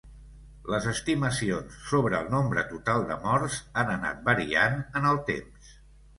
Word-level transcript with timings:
Les 0.75 0.85
estimacions 0.91 1.75
sobre 1.89 2.21
el 2.21 2.31
nombre 2.37 2.63
total 2.73 3.05
de 3.11 3.19
morts 3.27 3.59
han 3.83 3.93
anat 3.99 4.27
variant 4.33 4.83
en 5.03 5.09
el 5.13 5.23
temps. 5.31 5.71